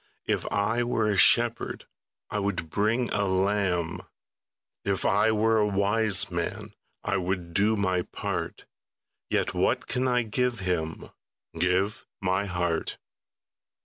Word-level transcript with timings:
If 0.25 0.51
I 0.51 0.81
were 0.81 1.11
a 1.11 1.15
shepherd, 1.15 1.85
I 2.31 2.39
would 2.39 2.71
bring 2.71 3.11
a 3.11 3.25
lamb; 3.25 4.01
If 4.83 5.05
I 5.05 5.31
were 5.31 5.59
a 5.59 5.67
wise 5.67 6.31
man, 6.31 6.73
I 7.03 7.17
would 7.17 7.53
do 7.53 7.75
my 7.75 8.01
part: 8.01 8.65
Yet 9.29 9.53
what 9.53 9.83
I 9.83 9.85
can 9.93 10.07
I 10.07 10.23
give 10.23 10.61
Him, 10.61 11.11
Give 11.55 12.03
my 12.19 12.45
heart. 12.45 12.97